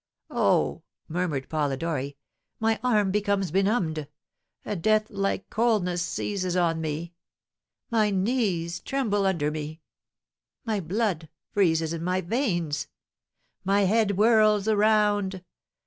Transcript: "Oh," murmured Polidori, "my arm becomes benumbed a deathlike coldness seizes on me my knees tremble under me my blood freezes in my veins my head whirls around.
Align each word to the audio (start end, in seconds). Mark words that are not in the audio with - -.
"Oh," 0.31 0.81
murmured 1.07 1.47
Polidori, 1.47 2.17
"my 2.59 2.79
arm 2.83 3.11
becomes 3.11 3.51
benumbed 3.51 4.07
a 4.65 4.75
deathlike 4.75 5.47
coldness 5.51 6.01
seizes 6.01 6.55
on 6.55 6.81
me 6.81 7.13
my 7.91 8.09
knees 8.09 8.79
tremble 8.79 9.27
under 9.27 9.51
me 9.51 9.79
my 10.65 10.79
blood 10.79 11.29
freezes 11.51 11.93
in 11.93 12.03
my 12.03 12.19
veins 12.19 12.87
my 13.63 13.81
head 13.81 14.13
whirls 14.17 14.67
around. 14.67 15.43